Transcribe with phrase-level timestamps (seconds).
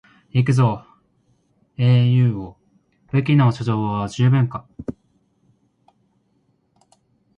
[0.31, 0.83] 行くぞ
[1.77, 2.57] 英雄王、
[3.11, 4.67] 武器の貯蔵は十分か？